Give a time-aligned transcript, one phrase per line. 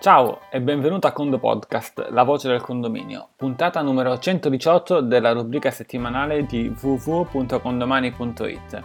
[0.00, 5.70] Ciao e benvenuto a Condo Podcast, la voce del condominio, puntata numero 118 della rubrica
[5.70, 8.82] settimanale di www.condomani.it.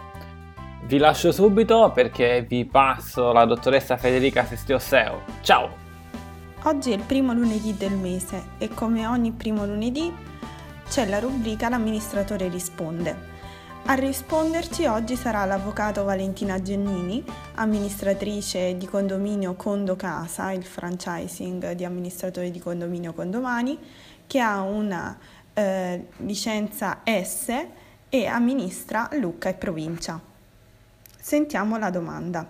[0.82, 5.22] Vi lascio subito perché vi passo la dottoressa Federica Sestiosseo.
[5.40, 5.70] Ciao!
[6.64, 10.14] Oggi è il primo lunedì del mese e come ogni primo lunedì
[10.86, 13.35] c'è la rubrica L'amministratore risponde.
[13.84, 17.24] A risponderci oggi sarà l'avvocato Valentina Giannini,
[17.54, 23.78] amministratrice di condominio Condo Casa, il franchising di amministratore di condominio Condomani,
[24.26, 25.16] che ha una
[25.54, 27.66] eh, licenza S
[28.08, 30.20] e amministra Lucca e provincia.
[31.18, 32.48] Sentiamo la domanda.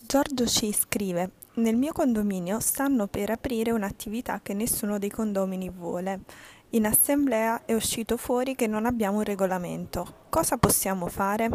[0.00, 6.20] Giorgio ci scrive: Nel mio condominio stanno per aprire un'attività che nessuno dei condomini vuole
[6.74, 10.26] in assemblea è uscito fuori che non abbiamo un regolamento.
[10.28, 11.48] Cosa possiamo fare?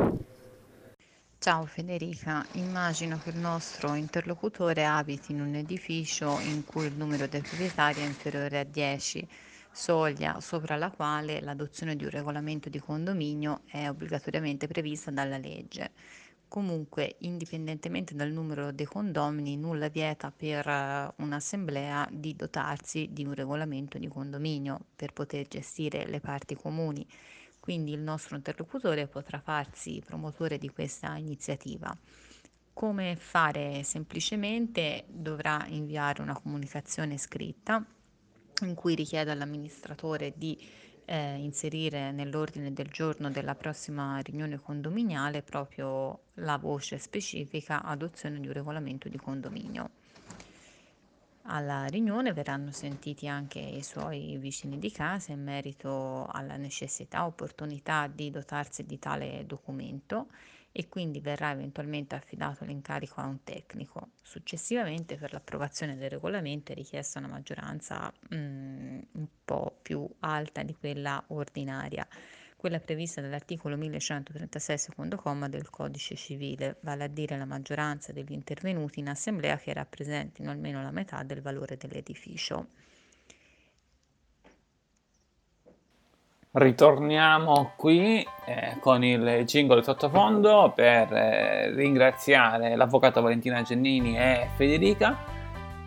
[1.37, 7.27] Ciao Federica, immagino che il nostro interlocutore abiti in un edificio in cui il numero
[7.27, 9.27] dei proprietari è inferiore a 10,
[9.71, 15.91] soglia sopra la quale l'adozione di un regolamento di condominio è obbligatoriamente prevista dalla legge.
[16.49, 23.35] Comunque, indipendentemente dal numero dei condomini, nulla vieta per eh, un'assemblea di dotarsi di un
[23.35, 27.05] regolamento di condominio per poter gestire le parti comuni.
[27.59, 31.95] Quindi il nostro interlocutore potrà farsi promotore di questa iniziativa.
[32.73, 33.83] Come fare?
[33.83, 37.85] Semplicemente dovrà inviare una comunicazione scritta
[38.61, 40.57] in cui richiede all'amministratore di
[41.09, 48.45] eh, inserire nell'ordine del giorno della prossima riunione condominiale proprio la voce specifica adozione di
[48.45, 49.89] un regolamento di condominio.
[51.43, 58.07] Alla riunione verranno sentiti anche i suoi vicini di casa in merito alla necessità, opportunità
[58.07, 60.27] di dotarsi di tale documento
[60.71, 64.09] e quindi verrà eventualmente affidato l'incarico a un tecnico.
[64.21, 70.75] Successivamente per l'approvazione del regolamento è richiesta una maggioranza mm, un po' più alta di
[70.75, 72.07] quella ordinaria,
[72.59, 78.33] quella prevista dall'articolo 1136 secondo comma del codice civile, vale a dire la maggioranza degli
[78.33, 82.67] intervenuti in assemblea che rappresentino almeno la metà del valore dell'edificio.
[86.51, 95.38] Ritorniamo qui eh, con il jingle sottofondo per eh, ringraziare l'avvocato Valentina Gennini e Federica.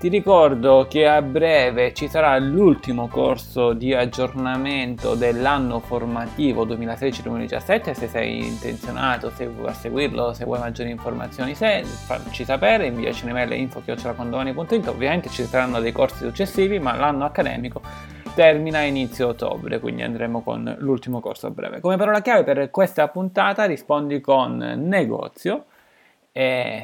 [0.02, 7.92] Ti ricordo che a breve ci sarà l'ultimo corso di aggiornamento dell'anno formativo 2016-2017.
[7.92, 13.22] Se sei intenzionato se vuoi a seguirlo, se vuoi maggiori informazioni, se, facci sapere, inviaci
[13.26, 14.88] un'email info.condomani.it.
[14.88, 17.80] Ovviamente ci saranno dei corsi successivi, ma l'anno accademico
[18.34, 21.78] termina a inizio ottobre, quindi andremo con l'ultimo corso a breve.
[21.78, 25.66] Come parola chiave per questa puntata rispondi con negozio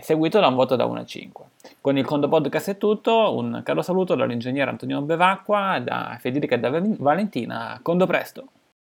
[0.02, 1.44] seguito da un voto da 1 a 5.
[1.80, 6.58] Con il Condo Podcast è tutto, un caro saluto dall'ingegnere Antonio Bevacqua, da Federica e
[6.58, 8.44] da Valentina, Condo presto!